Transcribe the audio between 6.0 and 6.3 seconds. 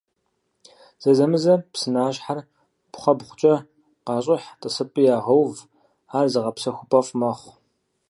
ар